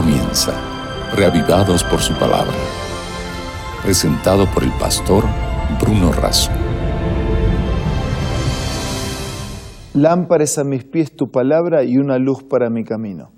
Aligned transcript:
comienza, 0.00 0.52
reavivados 1.16 1.82
por 1.82 1.98
su 1.98 2.14
palabra. 2.14 2.54
Presentado 3.82 4.46
por 4.54 4.62
el 4.62 4.70
pastor 4.78 5.24
Bruno 5.80 6.12
Razo. 6.12 6.52
Lámparas 9.94 10.56
a 10.58 10.62
mis 10.62 10.84
pies 10.84 11.16
tu 11.16 11.32
palabra 11.32 11.82
y 11.82 11.96
una 11.96 12.16
luz 12.18 12.44
para 12.44 12.70
mi 12.70 12.84
camino. 12.84 13.32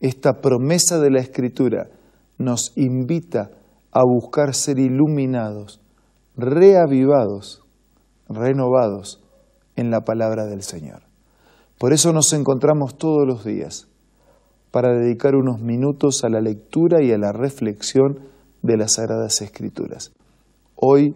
Esta 0.00 0.40
promesa 0.40 0.98
de 0.98 1.12
la 1.12 1.20
Escritura 1.20 1.86
nos 2.36 2.76
invita 2.76 3.52
a 3.92 4.00
buscar 4.02 4.54
ser 4.54 4.80
iluminados, 4.80 5.80
reavivados, 6.36 7.62
renovados 8.28 9.22
en 9.76 9.92
la 9.92 10.00
palabra 10.00 10.46
del 10.46 10.62
Señor. 10.62 11.04
Por 11.78 11.92
eso 11.92 12.12
nos 12.12 12.32
encontramos 12.32 12.98
todos 12.98 13.24
los 13.24 13.44
días 13.44 13.91
para 14.72 14.88
dedicar 14.92 15.36
unos 15.36 15.60
minutos 15.60 16.24
a 16.24 16.30
la 16.30 16.40
lectura 16.40 17.02
y 17.02 17.12
a 17.12 17.18
la 17.18 17.30
reflexión 17.30 18.20
de 18.62 18.78
las 18.78 18.94
Sagradas 18.94 19.42
Escrituras. 19.42 20.12
Hoy 20.74 21.14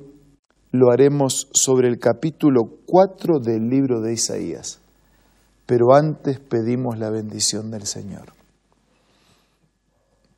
lo 0.73 0.91
haremos 0.93 1.49
sobre 1.53 1.89
el 1.89 1.99
capítulo 1.99 2.61
4 2.85 3.41
del 3.41 3.69
libro 3.69 4.03
de 4.03 4.13
Isaías, 4.13 4.81
pero 5.65 5.95
antes 5.95 6.39
pedimos 6.39 6.99
la 6.99 7.09
bendición 7.09 7.71
del 7.71 7.87
Señor. 7.87 8.35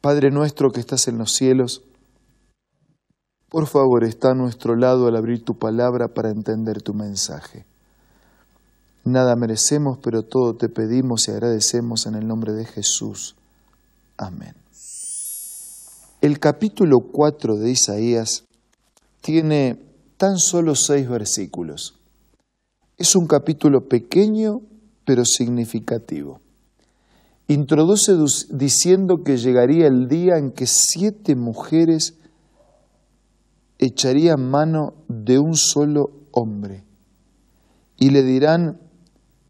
Padre 0.00 0.30
nuestro 0.30 0.70
que 0.70 0.78
estás 0.78 1.08
en 1.08 1.18
los 1.18 1.32
cielos, 1.32 1.82
por 3.48 3.66
favor 3.66 4.04
está 4.04 4.30
a 4.30 4.34
nuestro 4.34 4.76
lado 4.76 5.08
al 5.08 5.16
abrir 5.16 5.44
tu 5.44 5.58
palabra 5.58 6.06
para 6.06 6.30
entender 6.30 6.82
tu 6.82 6.94
mensaje. 6.94 7.66
Nada 9.08 9.36
merecemos, 9.36 9.98
pero 10.02 10.22
todo 10.22 10.54
te 10.54 10.68
pedimos 10.68 11.28
y 11.28 11.30
agradecemos 11.30 12.04
en 12.04 12.14
el 12.14 12.26
nombre 12.26 12.52
de 12.52 12.66
Jesús. 12.66 13.36
Amén. 14.18 14.54
El 16.20 16.38
capítulo 16.38 16.98
4 17.10 17.56
de 17.56 17.70
Isaías 17.70 18.44
tiene 19.22 19.80
tan 20.18 20.36
solo 20.36 20.74
seis 20.74 21.08
versículos. 21.08 21.98
Es 22.98 23.16
un 23.16 23.26
capítulo 23.26 23.88
pequeño 23.88 24.60
pero 25.06 25.24
significativo. 25.24 26.42
Introduce 27.46 28.12
diciendo 28.50 29.22
que 29.24 29.38
llegaría 29.38 29.86
el 29.86 30.06
día 30.08 30.36
en 30.36 30.50
que 30.50 30.66
siete 30.66 31.34
mujeres 31.34 32.18
echarían 33.78 34.50
mano 34.50 34.96
de 35.08 35.38
un 35.38 35.54
solo 35.54 36.10
hombre 36.32 36.84
y 37.96 38.10
le 38.10 38.22
dirán, 38.22 38.80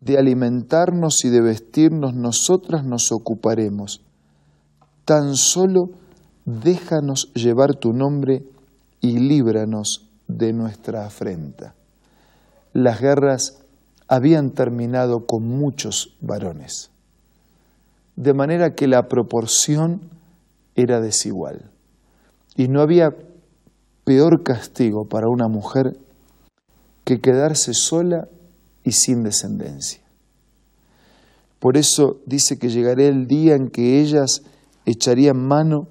de 0.01 0.19
alimentarnos 0.19 1.25
y 1.25 1.29
de 1.29 1.41
vestirnos 1.41 2.15
nosotras 2.15 2.85
nos 2.85 3.11
ocuparemos. 3.13 4.03
Tan 5.05 5.35
solo 5.35 5.91
déjanos 6.45 7.33
llevar 7.35 7.75
tu 7.75 7.93
nombre 7.93 8.45
y 9.01 9.19
líbranos 9.19 10.09
de 10.29 10.53
nuestra 10.53 11.07
afrenta. 11.07 11.75
Las 12.73 13.01
guerras 13.01 13.65
habían 14.07 14.51
terminado 14.51 15.27
con 15.27 15.47
muchos 15.47 16.17
varones, 16.21 16.91
de 18.17 18.35
manera 18.35 18.75
que 18.75 18.87
la 18.87 19.09
proporción 19.09 20.01
era 20.75 21.01
desigual. 21.01 21.71
Y 22.57 22.69
no 22.69 22.81
había 22.81 23.11
peor 24.05 24.43
castigo 24.43 25.07
para 25.09 25.29
una 25.29 25.49
mujer 25.49 25.97
que 27.05 27.21
quedarse 27.21 27.75
sola 27.75 28.29
y 28.89 28.93
sin 28.93 29.23
descendencia. 29.23 30.01
Por 31.59 31.77
eso 31.77 32.21
dice 32.25 32.59
que 32.59 32.71
llegaré 32.71 33.07
el 33.09 33.27
día 33.27 33.55
en 33.55 33.69
que 33.69 34.01
ellas 34.01 34.43
echarían 34.87 35.37
mano 35.37 35.89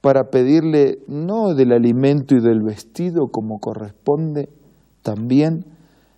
para 0.00 0.30
pedirle 0.30 1.00
no 1.06 1.54
del 1.54 1.72
alimento 1.72 2.34
y 2.34 2.40
del 2.40 2.62
vestido 2.62 3.28
como 3.30 3.58
corresponde 3.58 4.48
también, 5.02 5.66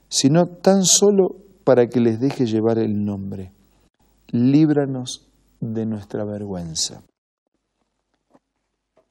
sino 0.08 0.47
tan 0.47 0.84
solo 0.84 1.38
para 1.64 1.88
que 1.88 1.98
les 1.98 2.20
deje 2.20 2.47
llevar 2.47 2.78
el 2.78 3.04
nombre. 3.04 3.53
Líbranos 4.28 5.26
de 5.60 5.86
nuestra 5.86 6.25
vergüenza. 6.25 7.03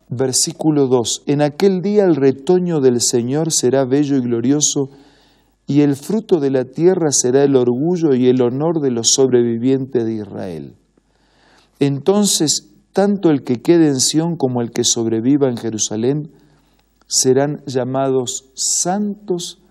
Versículo 0.08 0.88
2. 0.88 1.24
En 1.25 1.42
aquel 1.42 1.81
día 1.81 2.06
el 2.06 2.16
retoño 2.16 2.80
del 2.80 3.02
Señor 3.02 3.52
será 3.52 3.84
bello 3.84 4.16
y 4.16 4.22
glorioso, 4.22 4.92
y 5.68 5.81
el 5.81 5.96
fruto 5.96 6.40
de 6.40 6.52
la 6.52 6.66
tierra 6.66 7.12
será 7.12 7.44
el 7.44 7.56
orgullo 7.56 8.14
y 8.14 8.28
el 8.28 8.42
honor 8.42 8.81
de 8.81 8.92
los 8.92 9.09
sobrevivientes 9.09 10.06
de 10.06 10.14
Israel. 10.14 10.76
Entonces, 11.80 12.72
tanto 12.94 13.30
el 13.30 13.44
que 13.44 13.62
quede 13.62 13.88
en 13.88 14.00
Sión 14.00 14.38
como 14.38 14.62
el 14.62 14.72
que 14.72 14.84
sobreviva 14.84 15.50
en 15.50 15.58
Jerusalén 15.58 16.31
serán 17.08 17.62
llamados 17.66 18.52
santos 18.54 19.62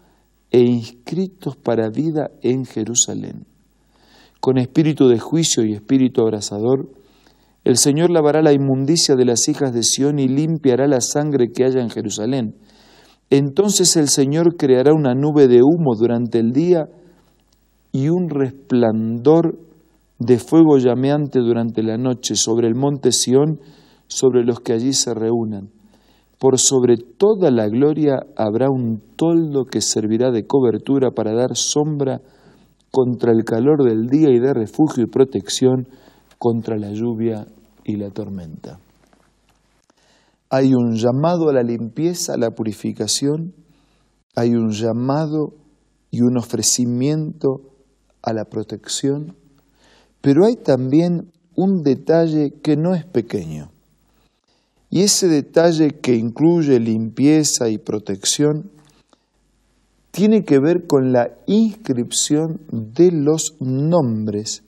e 0.50 0.60
inscritos 0.60 1.56
para 1.56 1.88
vida 1.90 2.30
en 2.42 2.64
Jerusalén. 2.64 3.46
Con 4.40 4.58
espíritu 4.58 5.08
de 5.08 5.18
juicio 5.18 5.64
y 5.64 5.72
espíritu 5.72 6.22
abrazador, 6.22 6.90
el 7.64 7.78
Señor 7.78 8.10
lavará 8.10 8.42
la 8.42 8.52
inmundicia 8.52 9.14
de 9.14 9.24
las 9.24 9.48
hijas 9.48 9.72
de 9.72 9.82
Sión 9.82 10.18
y 10.18 10.28
limpiará 10.28 10.86
la 10.86 11.00
sangre 11.00 11.50
que 11.50 11.64
haya 11.64 11.80
en 11.80 11.88
Jerusalén 11.88 12.56
entonces 13.30 13.96
el 13.96 14.08
Señor 14.08 14.56
creará 14.56 14.92
una 14.92 15.14
nube 15.14 15.48
de 15.48 15.62
humo 15.62 15.94
durante 15.98 16.38
el 16.38 16.52
día 16.52 16.88
y 17.92 18.08
un 18.08 18.28
resplandor 18.28 19.58
de 20.18 20.38
fuego 20.38 20.78
llameante 20.78 21.38
durante 21.40 21.82
la 21.82 21.96
noche 21.96 22.34
sobre 22.36 22.68
el 22.68 22.74
monte 22.74 23.12
Sión, 23.12 23.60
sobre 24.06 24.44
los 24.44 24.60
que 24.60 24.72
allí 24.72 24.92
se 24.92 25.14
reúnan. 25.14 25.70
Por 26.38 26.58
sobre 26.58 26.96
toda 26.96 27.50
la 27.50 27.68
gloria 27.68 28.18
habrá 28.36 28.68
un 28.68 29.00
toldo 29.16 29.64
que 29.64 29.80
servirá 29.80 30.30
de 30.30 30.46
cobertura 30.46 31.10
para 31.10 31.34
dar 31.34 31.56
sombra 31.56 32.20
contra 32.90 33.32
el 33.32 33.44
calor 33.44 33.84
del 33.84 34.06
día 34.08 34.30
y 34.30 34.38
de 34.38 34.52
refugio 34.52 35.04
y 35.04 35.10
protección 35.10 35.88
contra 36.38 36.76
la 36.76 36.92
lluvia 36.92 37.46
y 37.84 37.96
la 37.96 38.10
tormenta 38.10 38.78
hay 40.54 40.72
un 40.72 40.94
llamado 40.94 41.48
a 41.48 41.52
la 41.52 41.64
limpieza, 41.64 42.34
a 42.34 42.36
la 42.36 42.52
purificación, 42.52 43.54
hay 44.36 44.54
un 44.54 44.70
llamado 44.70 45.52
y 46.12 46.20
un 46.20 46.38
ofrecimiento 46.38 47.60
a 48.22 48.32
la 48.32 48.44
protección, 48.44 49.34
pero 50.20 50.44
hay 50.44 50.54
también 50.54 51.32
un 51.56 51.82
detalle 51.82 52.52
que 52.62 52.76
no 52.76 52.94
es 52.94 53.04
pequeño. 53.04 53.72
Y 54.90 55.00
ese 55.00 55.26
detalle 55.26 55.90
que 56.00 56.14
incluye 56.14 56.78
limpieza 56.78 57.68
y 57.68 57.78
protección 57.78 58.70
tiene 60.12 60.44
que 60.44 60.60
ver 60.60 60.86
con 60.86 61.12
la 61.12 61.32
inscripción 61.46 62.60
de 62.70 63.10
los 63.10 63.56
nombres 63.58 64.62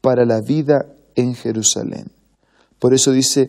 para 0.00 0.24
la 0.24 0.40
vida 0.40 0.86
en 1.14 1.36
Jerusalén. 1.36 2.10
Por 2.80 2.92
eso 2.92 3.12
dice, 3.12 3.46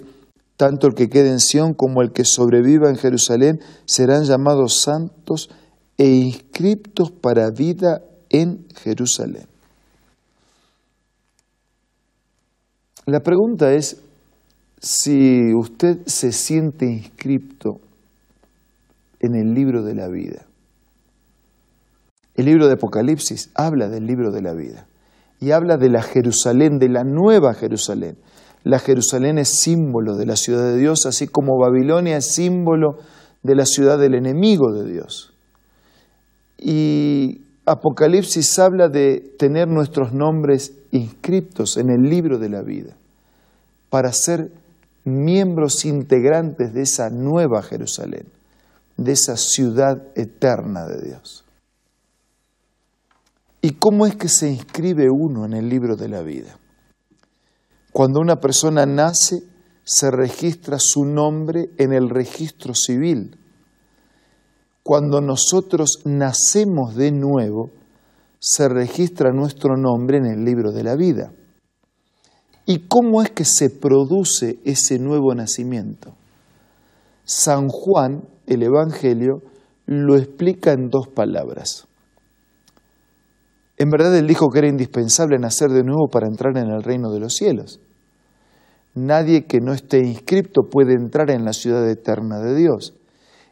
tanto 0.62 0.86
el 0.86 0.94
que 0.94 1.10
quede 1.10 1.30
en 1.30 1.40
Sión 1.40 1.74
como 1.74 2.04
el 2.04 2.12
que 2.12 2.24
sobreviva 2.24 2.88
en 2.88 2.96
Jerusalén 2.96 3.62
serán 3.86 4.26
llamados 4.26 4.80
santos 4.84 5.50
e 5.98 6.08
inscriptos 6.08 7.10
para 7.10 7.50
vida 7.50 8.04
en 8.30 8.68
Jerusalén. 8.76 9.48
La 13.08 13.22
pregunta 13.22 13.74
es 13.74 14.04
si 14.80 15.52
usted 15.56 16.06
se 16.06 16.32
siente 16.32 16.86
inscripto 16.86 17.82
en 19.20 19.34
el 19.34 19.56
libro 19.56 19.82
de 19.82 19.96
la 19.96 20.10
vida. 20.10 20.46
El 22.36 22.46
libro 22.46 22.68
de 22.68 22.74
Apocalipsis 22.74 23.50
habla 23.56 23.90
del 23.90 24.06
libro 24.06 24.30
de 24.30 24.44
la 24.44 24.54
vida 24.54 24.86
y 25.40 25.50
habla 25.50 25.78
de 25.78 25.90
la 25.90 26.04
Jerusalén, 26.04 26.78
de 26.78 26.90
la 26.90 27.04
nueva 27.04 27.56
Jerusalén, 27.56 28.20
la 28.64 28.80
Jerusalén 28.80 29.38
es 29.38 29.50
símbolo 29.62 30.16
de 30.16 30.26
la 30.26 30.36
ciudad 30.36 30.64
de 30.66 30.78
Dios, 30.78 31.06
así 31.06 31.28
como 31.28 31.58
Babilonia 31.58 32.18
es 32.18 32.34
símbolo 32.34 33.00
de 33.44 33.56
la 33.56 33.66
ciudad 33.66 33.98
del 33.98 34.14
enemigo 34.14 34.72
de 34.72 34.92
Dios. 34.92 35.34
Y 36.58 37.42
Apocalipsis 37.66 38.60
habla 38.60 38.88
de 38.88 39.36
tener 39.40 39.68
nuestros 39.68 40.14
nombres 40.14 40.78
inscritos 40.92 41.78
en 41.78 41.90
el 41.90 42.10
libro 42.10 42.38
de 42.38 42.50
la 42.50 42.62
vida, 42.62 42.96
para 43.90 44.14
ser 44.14 44.52
miembros 45.04 45.86
integrantes 45.86 46.74
de 46.74 46.84
esa 46.84 47.10
nueva 47.10 47.64
Jerusalén, 47.64 48.28
de 48.98 49.14
esa 49.14 49.38
ciudad 49.38 50.04
eterna 50.16 50.86
de 50.86 51.02
Dios. 51.02 51.46
¿Y 53.62 53.72
cómo 53.72 54.06
es 54.06 54.16
que 54.16 54.28
se 54.28 54.50
inscribe 54.50 55.10
uno 55.10 55.46
en 55.46 55.54
el 55.54 55.70
libro 55.70 55.96
de 55.96 56.10
la 56.10 56.22
vida? 56.22 56.58
Cuando 57.92 58.20
una 58.20 58.38
persona 58.38 58.86
nace, 58.86 59.44
se 59.84 60.12
registra 60.12 60.80
su 60.80 61.04
nombre 61.04 61.70
en 61.78 61.92
el 61.92 62.10
registro 62.10 62.74
civil. 62.74 63.38
Cuando 64.84 65.22
nosotros 65.22 66.00
nacemos 66.06 66.96
de 66.96 67.12
nuevo, 67.12 67.70
se 68.40 68.70
registra 68.70 69.32
nuestro 69.32 69.76
nombre 69.78 70.18
en 70.18 70.26
el 70.26 70.46
libro 70.46 70.72
de 70.72 70.84
la 70.84 70.96
vida. 70.96 71.32
¿Y 72.66 72.88
cómo 72.88 73.22
es 73.22 73.30
que 73.32 73.46
se 73.46 73.70
produce 73.70 74.60
ese 74.64 74.98
nuevo 74.98 75.36
nacimiento? 75.36 76.16
San 77.26 77.68
Juan, 77.68 78.24
el 78.48 78.64
Evangelio, 78.64 79.42
lo 79.86 80.16
explica 80.16 80.72
en 80.72 80.90
dos 80.90 81.08
palabras. 81.08 81.88
En 83.82 83.90
verdad 83.90 84.16
él 84.16 84.28
dijo 84.28 84.50
que 84.50 84.60
era 84.60 84.68
indispensable 84.68 85.40
nacer 85.40 85.72
de 85.72 85.84
nuevo 85.84 86.08
para 86.08 86.28
entrar 86.28 86.56
en 86.56 86.70
el 86.70 86.84
reino 86.84 87.12
de 87.12 87.20
los 87.20 87.34
cielos. 87.34 87.80
Nadie 88.94 89.48
que 89.48 89.60
no 89.60 89.74
esté 89.74 90.06
inscripto 90.06 90.70
puede 90.70 90.94
entrar 90.94 91.32
en 91.32 91.46
la 91.46 91.52
ciudad 91.52 91.90
eterna 91.90 92.38
de 92.42 92.54
Dios. 92.54 92.94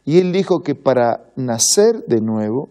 Y 0.04 0.18
él 0.18 0.30
dijo 0.30 0.60
que 0.60 0.76
para 0.76 1.32
nacer 1.34 2.04
de 2.06 2.20
nuevo 2.20 2.68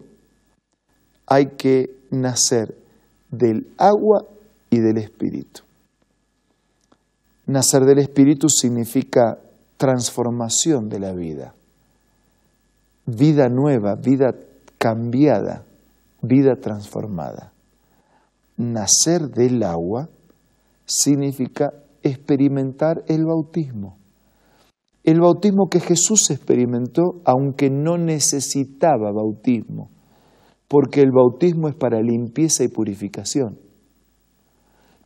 hay 1.26 1.48
que 1.58 1.90
nacer 2.10 2.78
del 3.30 3.66
agua 3.76 4.24
y 4.70 4.78
del 4.78 4.96
espíritu. 4.96 5.60
Nacer 7.44 7.84
del 7.84 7.98
espíritu 7.98 8.48
significa 8.48 9.36
transformación 9.76 10.88
de 10.88 10.98
la 10.98 11.12
vida, 11.12 11.54
vida 13.04 13.50
nueva, 13.50 13.96
vida 13.96 14.34
cambiada, 14.78 15.66
vida 16.22 16.56
transformada. 16.56 17.52
Nacer 18.56 19.28
del 19.28 19.62
agua 19.62 20.08
significa 20.84 21.72
experimentar 22.02 23.04
el 23.08 23.24
bautismo. 23.24 23.98
El 25.02 25.20
bautismo 25.20 25.68
que 25.70 25.80
Jesús 25.80 26.30
experimentó 26.30 27.20
aunque 27.24 27.70
no 27.70 27.96
necesitaba 27.96 29.12
bautismo, 29.12 29.90
porque 30.68 31.00
el 31.00 31.10
bautismo 31.10 31.68
es 31.68 31.74
para 31.74 32.02
limpieza 32.02 32.64
y 32.64 32.68
purificación. 32.68 33.58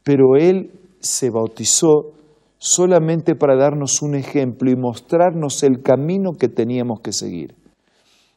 Pero 0.03 0.37
Él 0.37 0.73
se 0.99 1.31
bautizó 1.31 2.13
solamente 2.59 3.35
para 3.35 3.57
darnos 3.57 4.03
un 4.03 4.15
ejemplo 4.15 4.71
y 4.71 4.77
mostrarnos 4.77 5.63
el 5.63 5.83
camino 5.83 6.33
que 6.33 6.49
teníamos 6.49 7.01
que 7.01 7.13
seguir. 7.13 7.55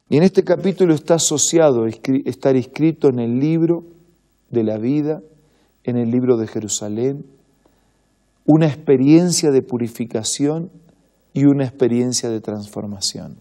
Y 0.09 0.17
en 0.17 0.23
este 0.23 0.43
capítulo 0.43 0.93
está 0.93 1.15
asociado 1.15 1.85
estar 1.85 2.55
escrito 2.55 3.09
en 3.09 3.19
el 3.19 3.39
libro 3.39 3.83
de 4.49 4.63
la 4.63 4.77
vida, 4.77 5.21
en 5.83 5.97
el 5.97 6.09
libro 6.11 6.37
de 6.37 6.47
Jerusalén, 6.47 7.25
una 8.45 8.67
experiencia 8.67 9.51
de 9.51 9.61
purificación 9.61 10.71
y 11.33 11.45
una 11.45 11.65
experiencia 11.65 12.29
de 12.29 12.39
transformación. 12.39 13.37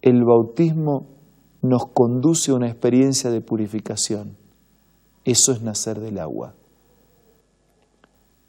El 0.00 0.24
bautismo 0.24 1.08
nos 1.60 1.82
conduce 1.92 2.50
a 2.50 2.54
una 2.54 2.68
experiencia 2.68 3.30
de 3.30 3.42
purificación. 3.42 4.38
Eso 5.26 5.52
es 5.52 5.60
nacer 5.60 6.00
del 6.00 6.18
agua. 6.18 6.54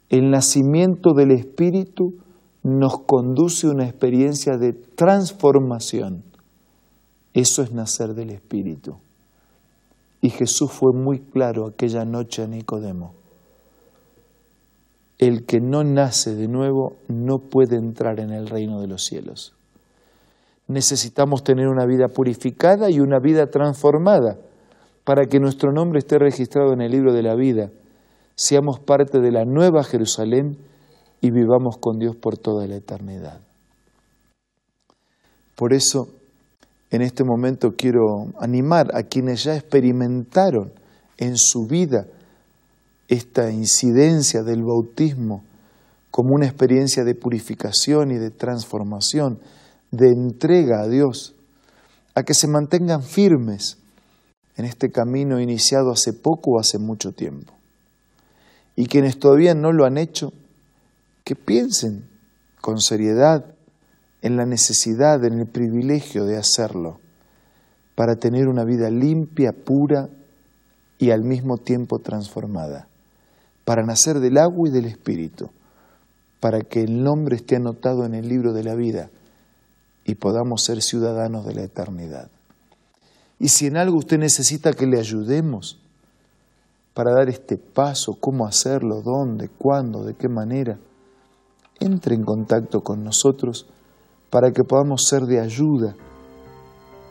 El 0.08 0.30
nacimiento 0.30 1.12
del 1.12 1.32
Espíritu 1.32 2.14
nos 2.62 3.00
conduce 3.00 3.66
a 3.66 3.70
una 3.70 3.84
experiencia 3.84 4.56
de 4.56 4.72
transformación. 4.72 6.22
Eso 7.34 7.62
es 7.62 7.72
nacer 7.72 8.14
del 8.14 8.30
Espíritu. 8.30 8.98
Y 10.20 10.30
Jesús 10.30 10.70
fue 10.70 10.92
muy 10.92 11.18
claro 11.18 11.66
aquella 11.66 12.04
noche 12.04 12.42
a 12.42 12.46
Nicodemo. 12.46 13.14
El 15.18 15.44
que 15.44 15.60
no 15.60 15.82
nace 15.82 16.34
de 16.34 16.48
nuevo 16.48 16.96
no 17.08 17.38
puede 17.38 17.76
entrar 17.76 18.20
en 18.20 18.30
el 18.30 18.48
reino 18.48 18.80
de 18.80 18.86
los 18.86 19.04
cielos. 19.04 19.54
Necesitamos 20.68 21.42
tener 21.42 21.68
una 21.68 21.86
vida 21.86 22.08
purificada 22.08 22.90
y 22.90 23.00
una 23.00 23.18
vida 23.18 23.48
transformada 23.48 24.38
para 25.04 25.26
que 25.26 25.40
nuestro 25.40 25.72
nombre 25.72 25.98
esté 25.98 26.18
registrado 26.18 26.72
en 26.72 26.80
el 26.80 26.92
libro 26.92 27.12
de 27.12 27.22
la 27.22 27.34
vida, 27.34 27.70
seamos 28.36 28.78
parte 28.78 29.20
de 29.20 29.32
la 29.32 29.44
nueva 29.44 29.82
Jerusalén 29.82 30.58
y 31.22 31.30
vivamos 31.30 31.78
con 31.78 31.98
Dios 31.98 32.16
por 32.16 32.36
toda 32.36 32.66
la 32.66 32.76
eternidad. 32.76 33.40
Por 35.54 35.72
eso, 35.72 36.08
en 36.90 37.00
este 37.00 37.22
momento 37.22 37.70
quiero 37.76 38.26
animar 38.40 38.88
a 38.94 39.04
quienes 39.04 39.44
ya 39.44 39.54
experimentaron 39.54 40.72
en 41.16 41.36
su 41.36 41.66
vida 41.66 42.06
esta 43.06 43.52
incidencia 43.52 44.42
del 44.42 44.64
bautismo 44.64 45.44
como 46.10 46.34
una 46.34 46.46
experiencia 46.46 47.04
de 47.04 47.14
purificación 47.14 48.10
y 48.10 48.18
de 48.18 48.30
transformación, 48.30 49.38
de 49.92 50.08
entrega 50.08 50.82
a 50.82 50.88
Dios, 50.88 51.36
a 52.16 52.24
que 52.24 52.34
se 52.34 52.48
mantengan 52.48 53.02
firmes 53.02 53.78
en 54.56 54.64
este 54.64 54.90
camino 54.90 55.40
iniciado 55.40 55.92
hace 55.92 56.12
poco 56.12 56.52
o 56.52 56.58
hace 56.58 56.78
mucho 56.78 57.12
tiempo. 57.12 57.54
Y 58.74 58.86
quienes 58.86 59.18
todavía 59.18 59.54
no 59.54 59.72
lo 59.72 59.84
han 59.84 59.98
hecho, 59.98 60.32
que 61.24 61.36
piensen 61.36 62.08
con 62.60 62.80
seriedad 62.80 63.54
en 64.22 64.36
la 64.36 64.46
necesidad, 64.46 65.24
en 65.24 65.40
el 65.40 65.46
privilegio 65.46 66.24
de 66.24 66.36
hacerlo, 66.36 67.00
para 67.94 68.16
tener 68.16 68.48
una 68.48 68.64
vida 68.64 68.90
limpia, 68.90 69.52
pura 69.52 70.08
y 70.98 71.10
al 71.10 71.24
mismo 71.24 71.58
tiempo 71.58 71.98
transformada, 71.98 72.88
para 73.64 73.82
nacer 73.82 74.20
del 74.20 74.38
agua 74.38 74.68
y 74.68 74.72
del 74.72 74.86
espíritu, 74.86 75.50
para 76.40 76.60
que 76.60 76.82
el 76.82 77.02
nombre 77.02 77.36
esté 77.36 77.56
anotado 77.56 78.04
en 78.04 78.14
el 78.14 78.28
libro 78.28 78.52
de 78.52 78.64
la 78.64 78.74
vida 78.74 79.10
y 80.04 80.14
podamos 80.14 80.62
ser 80.62 80.82
ciudadanos 80.82 81.46
de 81.46 81.54
la 81.54 81.62
eternidad. 81.62 82.30
Y 83.38 83.48
si 83.48 83.66
en 83.66 83.76
algo 83.76 83.98
usted 83.98 84.18
necesita 84.18 84.72
que 84.72 84.86
le 84.86 84.98
ayudemos 84.98 85.80
para 86.94 87.12
dar 87.12 87.28
este 87.28 87.56
paso, 87.56 88.14
cómo 88.14 88.46
hacerlo, 88.46 89.02
dónde, 89.02 89.48
cuándo, 89.48 90.04
de 90.04 90.14
qué 90.14 90.28
manera, 90.28 90.78
entre 91.82 92.14
en 92.14 92.24
contacto 92.24 92.80
con 92.80 93.04
nosotros 93.04 93.66
para 94.30 94.52
que 94.52 94.64
podamos 94.64 95.04
ser 95.04 95.22
de 95.22 95.40
ayuda, 95.40 95.94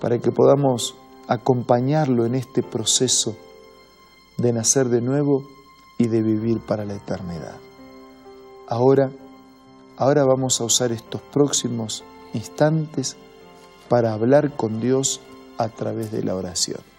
para 0.01 0.17
que 0.17 0.31
podamos 0.31 0.95
acompañarlo 1.27 2.25
en 2.25 2.35
este 2.35 2.63
proceso 2.63 3.35
de 4.37 4.53
nacer 4.53 4.89
de 4.89 5.01
nuevo 5.01 5.43
y 5.97 6.07
de 6.07 6.21
vivir 6.21 6.59
para 6.59 6.83
la 6.83 6.95
eternidad. 6.95 7.57
Ahora, 8.67 9.11
ahora 9.97 10.23
vamos 10.25 10.59
a 10.59 10.63
usar 10.63 10.91
estos 10.91 11.21
próximos 11.21 12.03
instantes 12.33 13.17
para 13.87 14.13
hablar 14.13 14.55
con 14.55 14.79
Dios 14.79 15.21
a 15.57 15.69
través 15.69 16.11
de 16.11 16.23
la 16.23 16.35
oración. 16.35 16.90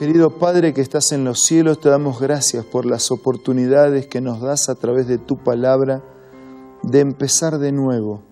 Querido 0.00 0.38
Padre 0.38 0.72
que 0.72 0.80
estás 0.80 1.12
en 1.12 1.24
los 1.24 1.42
cielos, 1.42 1.78
te 1.78 1.90
damos 1.90 2.20
gracias 2.20 2.64
por 2.64 2.86
las 2.86 3.10
oportunidades 3.10 4.06
que 4.06 4.22
nos 4.22 4.40
das 4.40 4.70
a 4.70 4.74
través 4.74 5.06
de 5.06 5.18
tu 5.18 5.36
palabra 5.36 6.02
de 6.82 7.00
empezar 7.00 7.58
de 7.58 7.70
nuevo, 7.70 8.22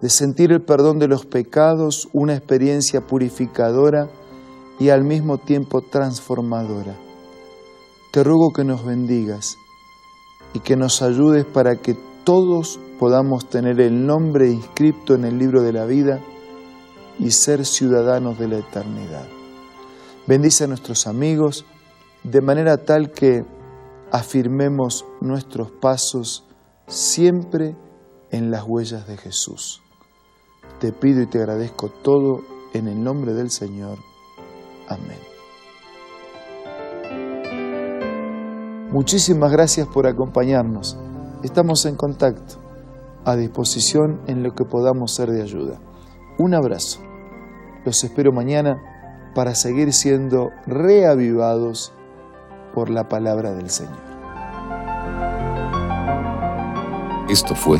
de 0.00 0.08
sentir 0.08 0.50
el 0.52 0.62
perdón 0.62 0.98
de 1.00 1.06
los 1.06 1.26
pecados, 1.26 2.08
una 2.14 2.34
experiencia 2.34 3.02
purificadora 3.02 4.08
y 4.80 4.88
al 4.88 5.04
mismo 5.04 5.36
tiempo 5.36 5.82
transformadora. 5.82 6.96
Te 8.10 8.24
ruego 8.24 8.50
que 8.56 8.64
nos 8.64 8.86
bendigas 8.86 9.58
y 10.54 10.60
que 10.60 10.76
nos 10.76 11.02
ayudes 11.02 11.44
para 11.44 11.76
que 11.76 11.94
todos 12.24 12.80
podamos 12.98 13.50
tener 13.50 13.82
el 13.82 14.06
nombre 14.06 14.50
inscrito 14.50 15.14
en 15.14 15.26
el 15.26 15.36
libro 15.36 15.60
de 15.60 15.74
la 15.74 15.84
vida 15.84 16.20
y 17.18 17.32
ser 17.32 17.66
ciudadanos 17.66 18.38
de 18.38 18.48
la 18.48 18.56
eternidad. 18.56 19.37
Bendice 20.28 20.64
a 20.64 20.66
nuestros 20.66 21.06
amigos 21.06 21.64
de 22.22 22.42
manera 22.42 22.76
tal 22.76 23.12
que 23.12 23.46
afirmemos 24.12 25.06
nuestros 25.22 25.70
pasos 25.70 26.46
siempre 26.86 27.74
en 28.30 28.50
las 28.50 28.64
huellas 28.64 29.06
de 29.06 29.16
Jesús. 29.16 29.82
Te 30.80 30.92
pido 30.92 31.22
y 31.22 31.26
te 31.28 31.38
agradezco 31.38 31.88
todo 31.88 32.42
en 32.74 32.88
el 32.88 33.02
nombre 33.02 33.32
del 33.32 33.50
Señor. 33.50 33.96
Amén. 34.86 35.16
Muchísimas 38.92 39.50
gracias 39.50 39.88
por 39.88 40.06
acompañarnos. 40.06 40.98
Estamos 41.42 41.86
en 41.86 41.96
contacto, 41.96 42.56
a 43.24 43.34
disposición 43.34 44.20
en 44.26 44.42
lo 44.42 44.54
que 44.54 44.66
podamos 44.66 45.14
ser 45.14 45.30
de 45.30 45.40
ayuda. 45.40 45.80
Un 46.38 46.52
abrazo. 46.52 47.00
Los 47.86 48.04
espero 48.04 48.30
mañana 48.30 48.97
para 49.34 49.54
seguir 49.54 49.92
siendo 49.92 50.52
reavivados 50.66 51.92
por 52.74 52.90
la 52.90 53.08
palabra 53.08 53.52
del 53.52 53.70
Señor. 53.70 54.08
Esto 57.28 57.54
fue 57.54 57.78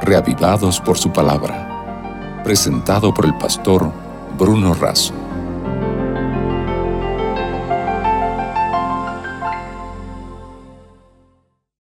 Reavivados 0.00 0.80
por 0.80 0.98
su 0.98 1.12
palabra, 1.12 2.40
presentado 2.42 3.14
por 3.14 3.24
el 3.24 3.38
pastor 3.38 3.90
Bruno 4.36 4.74
Razo. 4.74 5.21